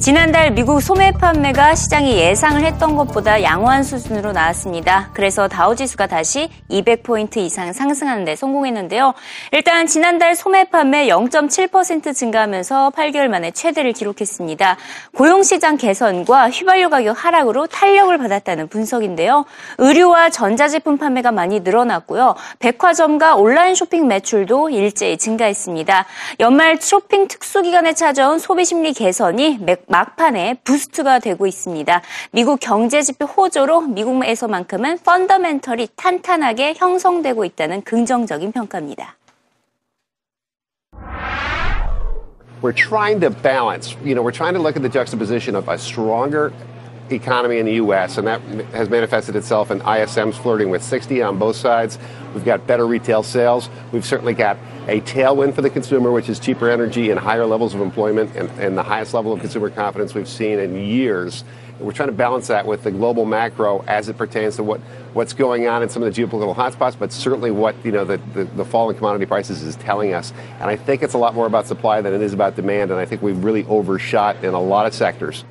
[0.00, 5.10] 지난달 미국 소매 판매가 시장이 예상을 했던 것보다 양호한 수준으로 나왔습니다.
[5.12, 9.14] 그래서 다우지수가 다시 200포인트 이상 상승하는 데 성공했는데요.
[9.50, 14.76] 일단 지난달 소매 판매 0.7% 증가하면서 8개월 만에 최대를 기록했습니다.
[15.16, 19.46] 고용시장 개선과 휘발유 가격 하락으로 탄력을 받았다는 분석인데요.
[19.78, 22.36] 의류와 전자제품 판매가 많이 늘어났고요.
[22.60, 26.06] 백화점과 온라인 쇼핑 매출도 일제히 증가했습니다.
[26.38, 29.58] 연말 쇼핑 특수기간에 찾아온 소비 심리 개선이
[29.88, 32.02] 막판에 부스트가 되고 있습니다.
[32.30, 39.16] 미국 경제 지표 호조로 미국에서만큼은 펀더멘털이 탄탄하게 형성되고 있다는 긍정적인 평가입니다.
[42.60, 45.78] We're trying to balance, you know, we're trying to look at the juxtaposition of a
[45.78, 46.52] stronger
[47.10, 48.40] economy in the U.S., and that
[48.74, 51.98] has manifested itself in ISMs flirting with 60 on both sides.
[52.38, 53.68] We've got better retail sales.
[53.90, 57.74] We've certainly got a tailwind for the consumer, which is cheaper energy and higher levels
[57.74, 61.42] of employment and, and the highest level of consumer confidence we've seen in years.
[61.76, 64.78] And we're trying to balance that with the global macro as it pertains to what,
[65.14, 68.18] what's going on in some of the geopolitical hotspots, but certainly what you know the,
[68.34, 70.32] the, the fall in commodity prices is telling us.
[70.60, 72.92] And I think it's a lot more about supply than it is about demand.
[72.92, 75.44] And I think we've really overshot in a lot of sectors.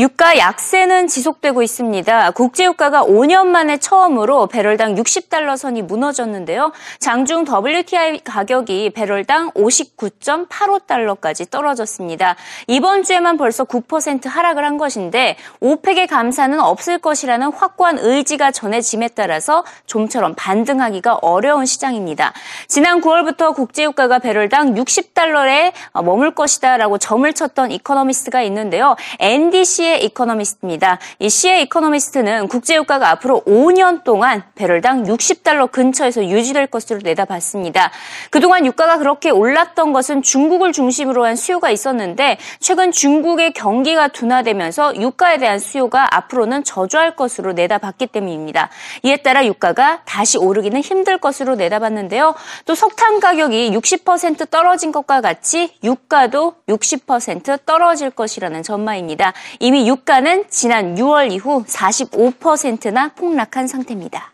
[0.00, 2.30] 유가 약세는 지속되고 있습니다.
[2.30, 6.72] 국제유가가 5년 만에 처음으로 배럴당 60달러 선이 무너졌는데요.
[7.00, 12.36] 장중 WTI 가격이 배럴당 59.85달러까지 떨어졌습니다.
[12.66, 19.66] 이번 주에만 벌써 9% 하락을 한 것인데 OPEC의 감산은 없을 것이라는 확고한 의지가 전해짐에 따라서
[19.84, 22.32] 좀처럼 반등하기가 어려운 시장입니다.
[22.68, 28.96] 지난 9월부터 국제유가가 배럴당 60달러에 머물 것이다라고 점을 쳤던 이코노미스트가 있는데요.
[29.18, 30.98] NDC의 시의 이코노미스트입니다.
[31.18, 37.90] 이 시의 이코노미스트는 국제유가가 앞으로 5년 동안 배럴당 60달러 근처에서 유지될 것으로 내다봤습니다.
[38.30, 45.38] 그동안 유가가 그렇게 올랐던 것은 중국을 중심으로 한 수요가 있었는데 최근 중국의 경기가 둔화되면서 유가에
[45.38, 48.70] 대한 수요가 앞으로는 저조할 것으로 내다봤기 때문입니다.
[49.02, 52.34] 이에 따라 유가가 다시 오르기는 힘들 것으로 내다봤는데요.
[52.64, 59.32] 또 석탄 가격이 60% 떨어진 것과 같이 유가도 60% 떨어질 것이라는 전망입니다.
[59.58, 64.32] 이미 유가는 지난 6월 이후 45%나 폭락한 상태입니다.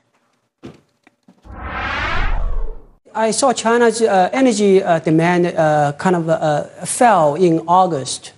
[3.12, 6.26] I saw China's uh, energy uh, demand uh, kind of
[6.84, 8.32] fell in August.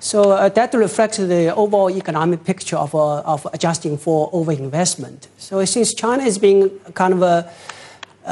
[0.00, 5.28] So that reflects the overall economic picture of, of adjusting for overinvestment.
[5.38, 7.42] So since China is being kind of a uh,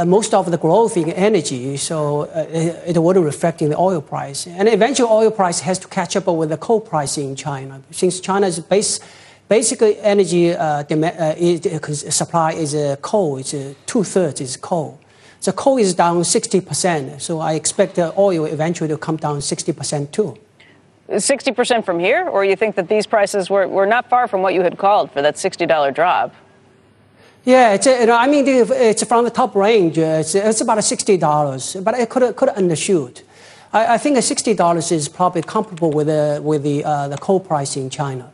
[0.04, 4.00] most of the growth in energy, so uh, it, it would reflect in the oil
[4.00, 4.46] price.
[4.46, 8.20] And eventually, oil price has to catch up with the coal price in China, since
[8.20, 9.00] China's base
[9.48, 13.38] basically energy uh, demand, uh, is, supply is uh, coal.
[13.38, 14.98] It's uh, two thirds is coal.
[15.40, 17.20] So coal is down 60%.
[17.20, 20.36] So I expect the oil eventually to come down 60% too.
[21.08, 22.28] 60% from here?
[22.28, 25.12] Or you think that these prices were, were not far from what you had called
[25.12, 26.34] for that $60 drop?
[27.46, 29.98] Yeah, it's, you know, I mean, it's from the top range.
[29.98, 33.22] It's, it's about $60, but it could, could undershoot.
[33.72, 37.76] I, I think $60 is probably comparable with, the, with the, uh, the coal price
[37.76, 38.32] in China.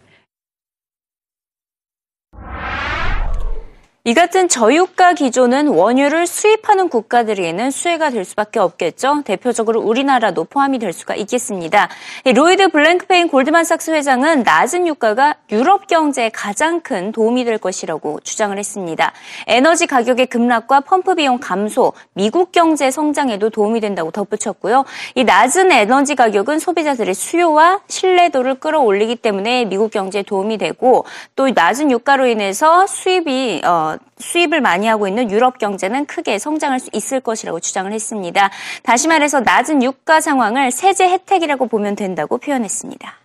[4.04, 9.22] 이 같은 저유가 기조는 원유를 수입하는 국가들에게는 수혜가 될 수밖에 없겠죠.
[9.24, 11.88] 대표적으로 우리나라도 포함이 될 수가 있겠습니다.
[12.24, 19.12] 로이드 블랭크페인 골드만삭스 회장은 낮은 유가가 유럽 경제에 가장 큰 도움이 될 것이라고 주장을 했습니다.
[19.46, 24.84] 에너지 가격의 급락과 펌프 비용 감소, 미국 경제 성장에도 도움이 된다고 덧붙였고요.
[25.14, 31.04] 이 낮은 에너지 가격은 소비자들의 수요와 신뢰도를 끌어올리기 때문에 미국 경제에 도움이 되고
[31.36, 36.90] 또 낮은 유가로 인해서 수입이 어, 수입을 많이 하고 있는 유럽 경제는 크게 성장할 수
[36.92, 38.50] 있을 것이라고 주장을 했습니다.
[38.82, 43.18] 다시 말해서 낮은 유가 상황을 세제 혜택이라고 보면 된다고 표현했습니다.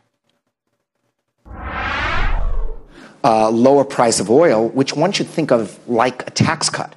[3.23, 6.95] Uh, lower price of oil, which one should think of like a tax cut,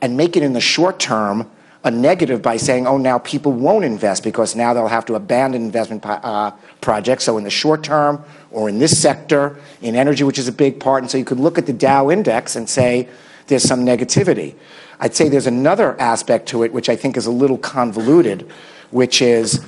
[0.00, 1.46] and make it in the short term
[1.84, 5.62] a negative by saying, oh, now people won't invest because now they'll have to abandon
[5.62, 7.24] investment uh, projects.
[7.24, 10.78] So in the short term, or in this sector, in energy, which is a big
[10.78, 11.02] part.
[11.02, 13.08] And so you could look at the Dow index and say
[13.48, 14.54] there's some negativity.
[15.00, 18.48] I'd say there's another aspect to it which I think is a little convoluted,
[18.90, 19.64] which is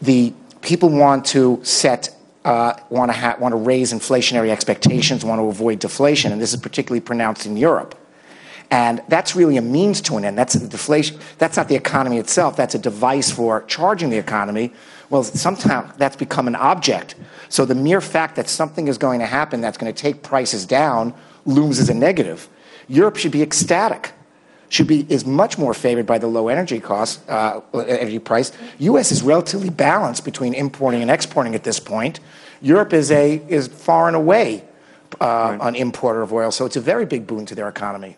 [0.00, 0.32] the
[0.62, 5.44] people want to set uh, want to ha- want to raise inflationary expectations, want to
[5.44, 7.96] avoid deflation, and this is particularly pronounced in Europe.
[8.72, 10.36] And that's really a means to an end.
[10.36, 11.20] That's deflation.
[11.38, 12.56] That's not the economy itself.
[12.56, 14.72] That's a device for charging the economy.
[15.10, 17.14] Well, sometimes that's become an object
[17.52, 20.64] so the mere fact that something is going to happen that's going to take prices
[20.64, 21.12] down
[21.44, 22.48] looms as a negative.
[22.88, 24.12] Europe should be ecstatic,
[24.70, 28.52] should be is much more favored by the low energy cost, uh, energy price.
[28.78, 29.12] U.S.
[29.12, 32.20] is relatively balanced between importing and exporting at this point.
[32.62, 34.64] Europe is a is far and away
[35.20, 35.58] uh, right.
[35.60, 38.16] an importer of oil, so it's a very big boon to their economy.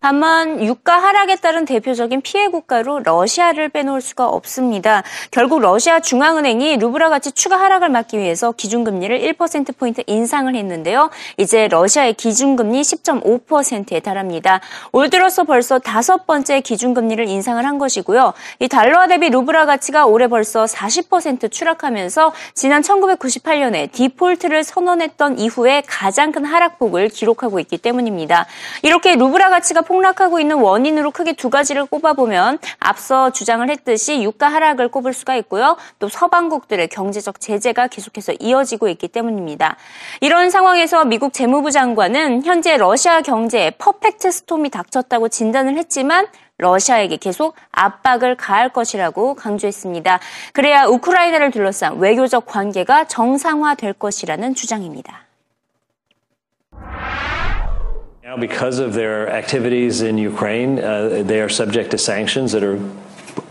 [0.00, 5.02] 다만 유가 하락에 따른 대표적인 피해 국가로 러시아를 빼놓을 수가 없습니다.
[5.30, 11.10] 결국 러시아 중앙은행이 루브라 가치 추가 하락을 막기 위해서 기준금리를 1%포인트 인상을 했는데요.
[11.36, 14.60] 이제 러시아의 기준금리 10.5%에 달합니다.
[14.92, 18.34] 올 들어서 벌써 다섯 번째 기준금리를 인상을 한 것이고요.
[18.60, 26.30] 이 달러화 대비 루브라 가치가 올해 벌써 40% 추락하면서 지난 1998년에 디폴트를 선언했던 이후에 가장
[26.30, 28.46] 큰 하락폭을 기록하고 있기 때문입니다.
[28.82, 34.88] 이렇게 루브라 가치가 폭락하고 있는 원인으로 크게 두 가지를 꼽아보면 앞서 주장을 했듯이 유가 하락을
[34.88, 35.76] 꼽을 수가 있고요.
[35.98, 39.76] 또 서방국들의 경제적 제재가 계속해서 이어지고 있기 때문입니다.
[40.20, 46.26] 이런 상황에서 미국 재무부 장관은 현재 러시아 경제에 퍼펙트 스톰이 닥쳤다고 진단을 했지만
[46.58, 50.20] 러시아에게 계속 압박을 가할 것이라고 강조했습니다.
[50.52, 55.27] 그래야 우크라이나를 둘러싼 외교적 관계가 정상화될 것이라는 주장입니다.
[58.28, 62.78] Now, because of their activities in Ukraine, uh, they are subject to sanctions that are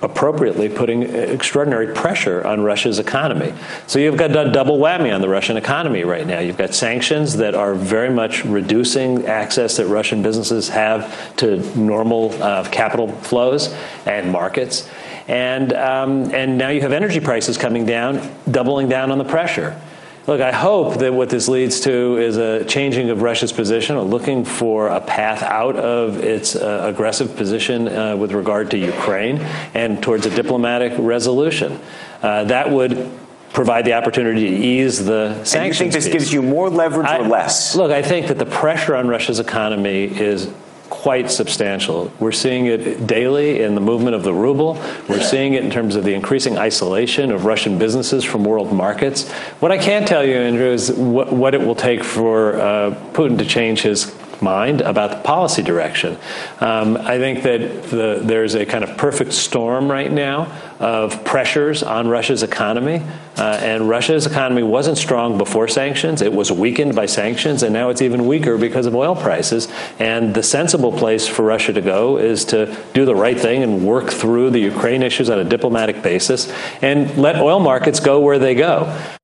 [0.04, 3.56] appropriately putting extraordinary pressure on Russia's economy.
[3.88, 6.42] So you've got a double whammy on the Russian economy right now.
[6.42, 12.32] You've got sanctions that are very much reducing access that Russian businesses have to normal
[12.44, 13.76] uh, capital flows
[14.06, 14.88] and markets.
[15.28, 19.82] And, um, and now you have energy prices coming down, doubling down on the pressure.
[20.28, 24.44] Look, I hope that what this leads to is a changing of Russia's position, looking
[24.44, 29.38] for a path out of its uh, aggressive position uh, with regard to Ukraine
[29.74, 31.80] and towards a diplomatic resolution.
[32.22, 33.10] Uh, that would
[33.54, 35.56] provide the opportunity to ease the sanctions.
[35.56, 36.14] And you think this piece.
[36.14, 37.74] gives you more leverage I, or less?
[37.78, 40.52] Look, I think that the pressure on Russia's economy is
[40.90, 42.12] quite substantial.
[42.20, 44.82] We're seeing it daily in the movement of the ruble.
[45.08, 49.30] We're seeing it in terms of the increasing isolation of Russian businesses from world markets.
[49.60, 53.38] What I can tell you, Andrew, is what, what it will take for uh, Putin
[53.38, 56.18] to change his mind about the policy direction.
[56.60, 61.84] Um, I think that the, there's a kind of perfect storm right now of pressures
[61.84, 63.04] on Russia's economy.
[63.36, 66.22] Uh, and Russia's economy wasn't strong before sanctions.
[66.22, 69.68] It was weakened by sanctions, and now it's even weaker because of oil prices.
[70.00, 73.86] And the sensible place for Russia to go is to do the right thing and
[73.86, 76.52] work through the Ukraine issues on a diplomatic basis
[76.82, 79.17] and let oil markets go where they go.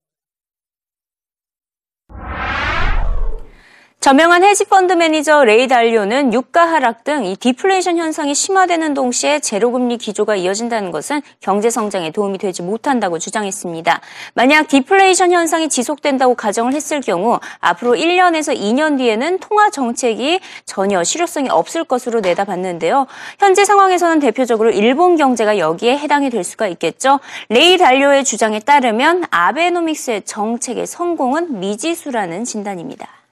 [4.04, 10.36] 저명한 헤지펀드 매니저 레이 달리오는 유가 하락 등 이 디플레이션 현상이 심화되는 동시에 제로금리 기조가
[10.36, 14.02] 이어진다는 것은 경제 성장에 도움이 되지 못한다고 주장했습니다.
[14.34, 21.48] 만약 디플레이션 현상이 지속된다고 가정을 했을 경우 앞으로 1년에서 2년 뒤에는 통화 정책이 전혀 실효성이
[21.48, 23.08] 없을 것으로 내다봤는데요.
[23.40, 27.22] 현재 상황에서는 대표적으로 일본 경제가 여기에 해당이 될 수가 있겠죠.
[27.48, 33.23] 레이 달료의 주장에 따르면 아베노믹스의 정책의 성공은 미지수라는 진단입니다.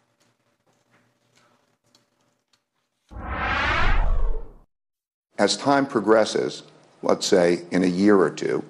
[5.42, 6.62] As time progresses,
[7.02, 8.64] let's say in a year or two,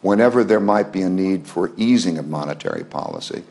[0.00, 3.44] whenever there might be a need for easing of monetary policy,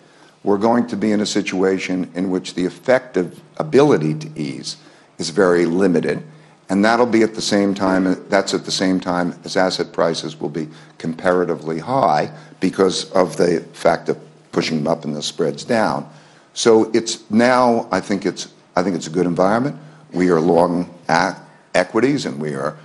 [0.43, 4.75] we're going to be in a situation in which the effective ability to ease
[5.17, 6.21] is very limited.
[6.67, 10.37] And that'll be at the same time, that's at the same time as asset prices
[10.37, 14.19] will be comparatively high because of the fact of
[14.51, 16.09] pushing them up and the spreads down.
[16.53, 19.79] So it's now, I think it's, I think it's a good environment.
[20.11, 21.41] We are long at,
[21.77, 22.77] equities, and we are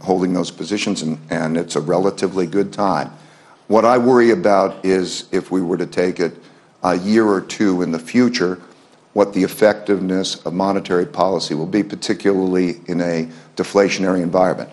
[0.00, 3.10] holding those positions, and, and it's a relatively good time.
[3.68, 6.36] What I worry about is if we were to take it
[6.82, 8.60] a year or two in the future,
[9.12, 14.70] what the effectiveness of monetary policy will be, particularly in a deflationary environment.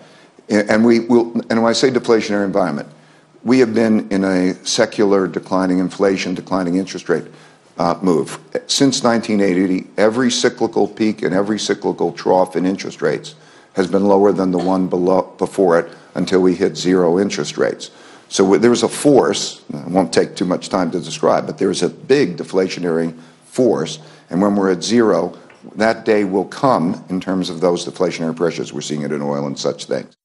[0.48, 2.88] And we will, and when I say deflationary environment,
[3.44, 7.24] we have been in a secular declining inflation, declining interest rate
[7.78, 8.38] uh, move.
[8.66, 13.34] Since 1980, every cyclical peak and every cyclical trough in interest rates
[13.74, 17.90] has been lower than the one below, before it until we hit zero interest rates.
[18.28, 21.88] So there's a force, I won't take too much time to describe, but there's a
[21.88, 23.98] big deflationary force.
[24.28, 25.36] And when we're at zero,
[25.74, 28.72] that day will come in terms of those deflationary pressures.
[28.72, 30.16] We're seeing it in oil and such things.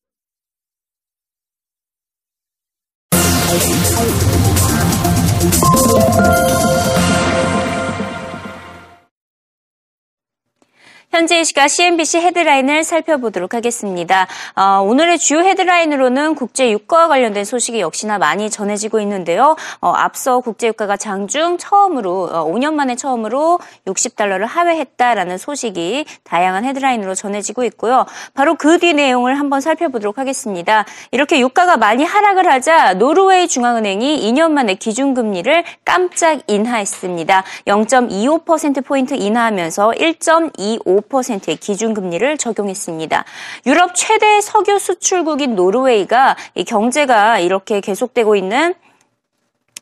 [11.12, 14.28] 현재 이 시각 CNBC 헤드라인을 살펴보도록 하겠습니다.
[14.56, 19.56] 어, 오늘의 주요 헤드라인으로는 국제 유가와 관련된 소식이 역시나 많이 전해지고 있는데요.
[19.82, 27.16] 어, 앞서 국제 유가가 장중 처음으로 어, 5년 만에 처음으로 60달러를 하회했다라는 소식이 다양한 헤드라인으로
[27.16, 28.06] 전해지고 있고요.
[28.34, 30.86] 바로 그 뒤 내용을 한번 살펴보도록 하겠습니다.
[31.12, 37.44] 이렇게 유가가 많이 하락을 하자 노르웨이 중앙은행이 2년 만에 기준금리를 깜짝 인하했습니다.
[37.68, 43.26] 0.25%포인트 인하하면서 1.25 5%의 기준금리를 적용했습니다.
[43.66, 46.36] 유럽 최대 석유 수출국인 노르웨이가
[46.66, 48.74] 경제가 이렇게 계속되고 있는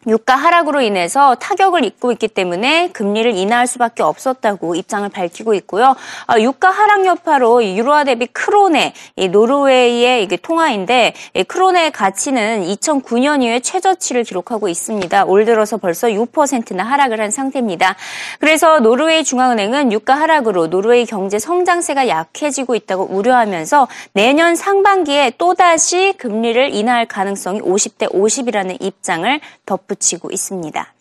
[0.08, 5.96] 유가 하락으로 인해서 타격을 입고 있기 때문에 금리를 인하할 수밖에 없었다고 입장을 밝히고 있고요.
[6.28, 8.94] 아, 유가 하락 여파로 유로화 대비 크로네
[9.32, 11.14] 노르웨이의 통화인데
[11.48, 15.26] 크로네 가치는 2009년 이후에 최저치를 기록하고 있습니다.
[15.26, 17.96] 올 들어서 벌써 6%나 하락을 한 상태입니다.
[18.40, 26.74] 그래서 노르웨이 중앙은행은 유가 하락으로 노르웨이 경제 성장세가 약해지고 있다고 우려하면서 내년 상반기에 또다시 금리를
[26.74, 30.93] 인하할 가능성이 50대 50이라는 입장을 덧붙 붙이고 있습니다.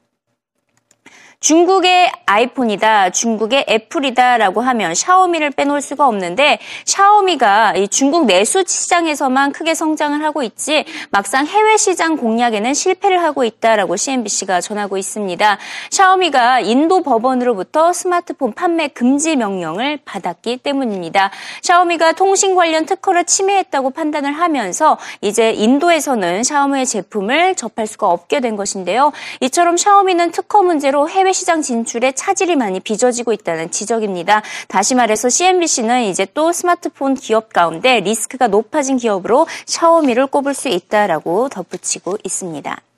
[1.42, 10.22] 중국의 아이폰이다, 중국의 애플이다라고 하면 샤오미를 빼놓을 수가 없는데 샤오미가 중국 내수 시장에서만 크게 성장을
[10.22, 15.58] 하고 있지 막상 해외 시장 공략에는 실패를 하고 있다라고 CNBC가 전하고 있습니다.
[15.90, 21.32] 샤오미가 인도 법원으로부터 스마트폰 판매 금지 명령을 받았기 때문입니다.
[21.62, 28.54] 샤오미가 통신 관련 특허를 침해했다고 판단을 하면서 이제 인도에서는 샤오미의 제품을 접할 수가 없게 된
[28.54, 29.11] 것인데요.
[29.40, 34.43] 이처럼 샤오미는 특허 문제로 해외 시장 진출에 차질이 많이 빚어지고 있다는 지적입니다.
[34.69, 41.49] 다시 말해서 CNBC는 이제 또 스마트폰 기업 가운데 리스크가 높아진 기업으로 샤오미를 꼽을 수 있다라고
[41.49, 42.91] 덧붙이고 있습니다.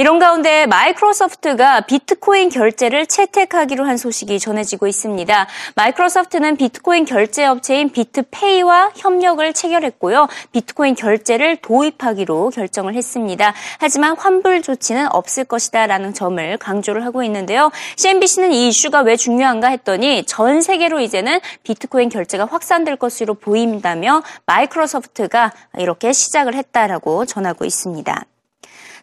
[0.00, 5.46] 이런 가운데 마이크로소프트가 비트코인 결제를 채택하기로 한 소식이 전해지고 있습니다.
[5.74, 10.26] 마이크로소프트는 비트코인 결제 업체인 비트페이와 협력을 체결했고요.
[10.52, 13.52] 비트코인 결제를 도입하기로 결정을 했습니다.
[13.78, 17.70] 하지만 환불 조치는 없을 것이다라는 점을 강조를 하고 있는데요.
[17.96, 25.52] CNBC는 이 이슈가 왜 중요한가 했더니 전 세계로 이제는 비트코인 결제가 확산될 것으로 보인다며 마이크로소프트가
[25.76, 28.24] 이렇게 시작을 했다라고 전하고 있습니다.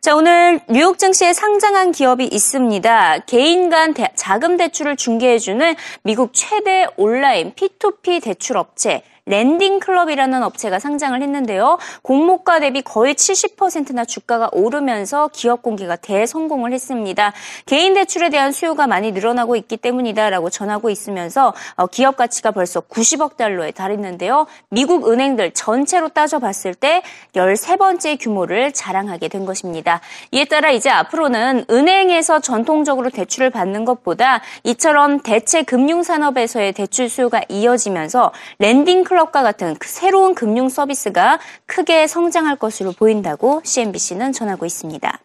[0.08, 3.26] 자, 오늘 뉴욕 증시에 상장한 기업이 있습니다.
[3.26, 10.80] 개인 간 대, 자금 대출을 중개해주는 미국 최대 온라인 P2P 대출 업체 렌딩 클럽이라는 업체가
[10.80, 11.78] 상장을 했는데요.
[12.02, 17.34] 공모가 대비 거의 70%나 주가가 오르면서 기업 공개가 대성공을 했습니다.
[17.66, 23.36] 개인 대출에 대한 수요가 많이 늘어나고 있기 때문이다라고 전하고 있으면서 어, 기업 가치가 벌써 90억
[23.36, 24.48] 달러에 달했는데요.
[24.70, 27.04] 미국 은행들 전체로 따져봤을 때
[27.36, 30.00] 13번째 규모를 자랑하게 된 것입니다.
[30.32, 37.42] 이에 따라 이제 앞으로는 은행에서 전통적으로 대출을 받는 것보다 이처럼 대체 금융 산업에서의 대출 수요가
[37.50, 44.66] 이어지면서 렌딩 클럽 클럽과 같은 그 새로운 금융 서비스가 크게 성장할 것으로 보인다고 CNBC는 전하고
[44.68, 45.20] 있습니다.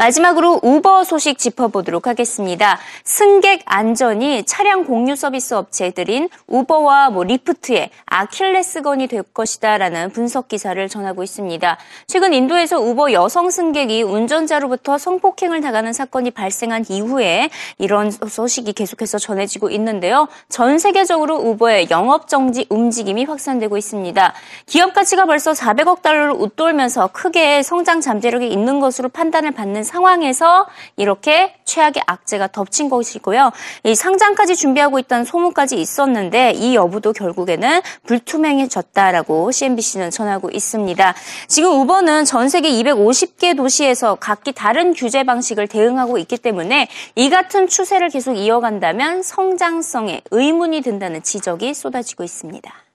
[0.00, 2.78] 마지막으로 우버 소식 짚어보도록 하겠습니다.
[3.02, 11.24] 승객 안전이 차량 공유 서비스 업체들인 우버와 뭐 리프트의 아킬레스건이 될 것이다라는 분석 기사를 전하고
[11.24, 11.78] 있습니다.
[12.06, 19.68] 최근 인도에서 우버 여성 승객이 운전자로부터 성폭행을 당하는 사건이 발생한 이후에 이런 소식이 계속해서 전해지고
[19.70, 20.28] 있는데요.
[20.48, 24.32] 전 세계적으로 우버의 영업 정지 움직임이 확산되고 있습니다.
[24.66, 30.66] 기업 가치가 벌써 400억 달러를 웃돌면서 크게 성장 잠재력이 있는 것으로 판단을 받는 상황에서
[30.96, 33.50] 이렇게 최악의 악재가 덮친 것이고요.
[33.84, 41.14] 이 상장까지 준비하고 있다는 소문까지 있었는데 이 여부도 결국에는 불투명해졌다라고 CNBC는 전하고 있습니다.
[41.48, 47.66] 지금 우버는 전 세계 250개 도시에서 각기 다른 규제 방식을 대응하고 있기 때문에 이 같은
[47.66, 52.87] 추세를 계속 이어간다면 성장성에 의문이 든다는 지적이 쏟아지고 있습니다.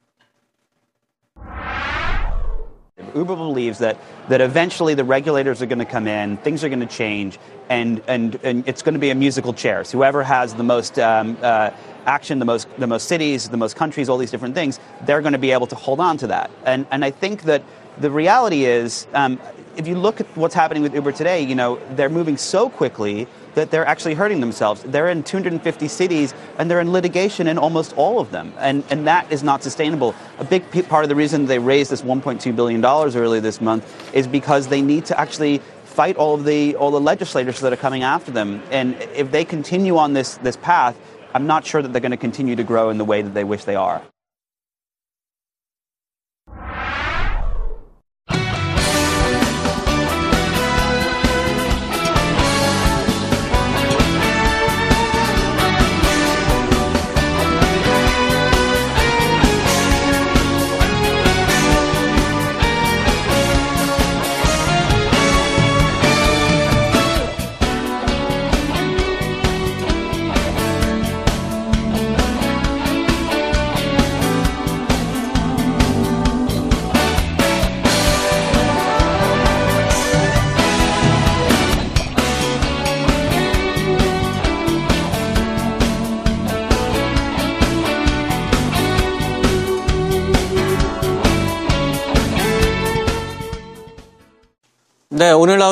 [3.15, 3.98] Uber believes that,
[4.29, 7.39] that eventually the regulators are going to come in, things are going to change,
[7.70, 9.91] and, and, and it's going to be a musical chairs.
[9.91, 11.72] Whoever has the most um, uh,
[12.05, 15.34] action, the most, the most cities, the most countries, all these different things, they're going
[15.34, 16.51] to be able to hold on to that.
[16.65, 17.63] And, and I think that
[17.97, 19.39] the reality is, um,
[19.75, 23.27] if you look at what's happening with Uber today, you know, they're moving so quickly
[23.55, 24.81] that they're actually hurting themselves.
[24.83, 28.53] They're in 250 cities and they're in litigation in almost all of them.
[28.57, 30.15] And, and that is not sustainable.
[30.39, 34.27] A big part of the reason they raised this $1.2 billion earlier this month is
[34.27, 38.03] because they need to actually fight all of the, all the legislators that are coming
[38.03, 38.62] after them.
[38.71, 40.97] And if they continue on this, this path,
[41.35, 43.43] I'm not sure that they're going to continue to grow in the way that they
[43.43, 44.01] wish they are.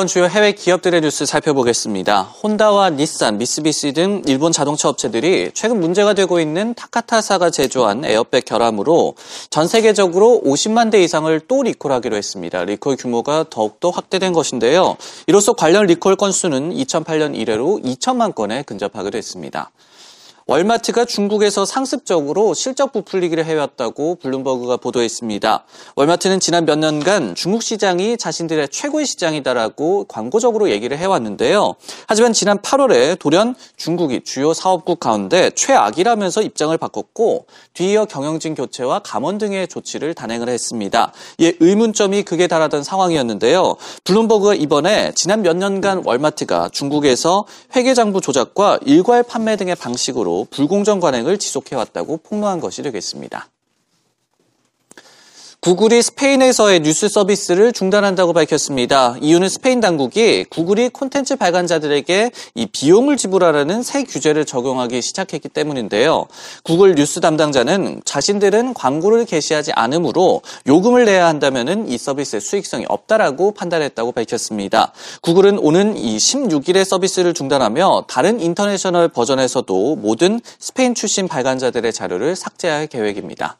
[0.02, 2.22] 나온 주요 해외 기업들의 뉴스 살펴보겠습니다.
[2.22, 9.14] 혼다와 닛산, 미쓰비시 등 일본 자동차 업체들이 최근 문제가 되고 있는 타카타사가 제조한 에어백 결함으로
[9.48, 12.64] 전 세계적으로 50만 대 이상을 또 리콜하기로 했습니다.
[12.64, 14.96] 리콜 규모가 더욱더 확대된 것인데요.
[15.28, 19.70] 이로써 관련 리콜 건수는 2008년 이래로 2천만 건에 근접하기도 했습니다.
[20.46, 25.64] 월마트가 중국에서 상습적으로 실적 부풀리기를 해왔다고 블룸버그가 보도했습니다.
[25.94, 31.74] 월마트는 지난 몇 년간 중국 시장이 자신들의 최고의 시장이다라고 광고적으로 얘기를 해왔는데요.
[32.08, 39.38] 하지만 지난 8월에 돌연 중국이 주요 사업국 가운데 최악이라면서 입장을 바꿨고 뒤이어 경영진 교체와 감원
[39.38, 41.12] 등의 조치를 단행을 했습니다.
[41.38, 43.76] 이에 의문점이 극에 달하던 상황이었는데요.
[44.04, 47.46] 블룸버그가 이번에 지난 몇 년간 월마트가 중국에서
[47.76, 53.48] 회계장부 조작과 일괄 판매 등의 방식으로 불공정 관행을 지속해왔다고 폭로한 것이 되겠습니다.
[55.64, 59.14] 구글이 스페인에서의 뉴스 서비스를 중단한다고 밝혔습니다.
[59.20, 66.26] 이유는 스페인 당국이 구글이 콘텐츠 발간자들에게 이 비용을 지불하라는 새 규제를 적용하기 시작했기 때문인데요.
[66.64, 74.10] 구글 뉴스 담당자는 자신들은 광고를 게시하지 않으므로 요금을 내야 한다면 이 서비스의 수익성이 없다라고 판단했다고
[74.10, 74.92] 밝혔습니다.
[75.20, 82.88] 구글은 오는 이 16일에 서비스를 중단하며 다른 international 버전에서도 모든 스페인 출신 발간자들의 자료를 삭제할
[82.88, 83.58] 계획입니다.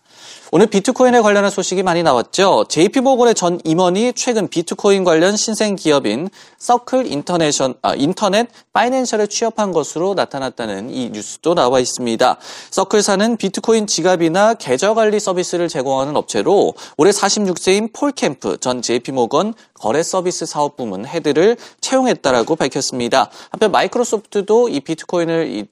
[0.50, 2.66] 오늘 비트코인에 관련한 소식이 많이 나왔죠.
[2.68, 10.14] JP모건의 전 임원이 최근 비트코인 관련 신생 기업인 서클 인터내션, 아, 인터넷 파이낸셜에 취업한 것으로
[10.14, 12.36] 나타났다는 이 뉴스도 나와 있습니다.
[12.70, 20.02] 서클사는 비트코인 지갑이나 계좌 관리 서비스를 제공하는 업체로 올해 46세인 폴 캠프 전 JP모건 거래
[20.02, 23.30] 서비스 사업 부문 head를 채용했다라고 밝혔습니다.
[23.50, 25.64] 한편 마이크로소프트도 이 비트코인을 이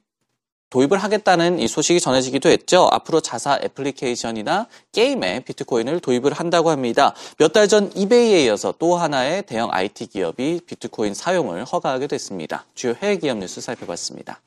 [0.71, 2.89] 도입을 하겠다는 이 소식이 전해지기도 했죠.
[2.91, 7.13] 앞으로 자사 애플리케이션이나 게임에 비트코인을 도입을 한다고 합니다.
[7.37, 12.65] 몇 달 전 이베이에 이어서 또 하나의 대형 IT 기업이 비트코인 사용을 허가하게 됐습니다.
[12.73, 14.39] 주요 해외 기업 뉴스 살펴봤습니다.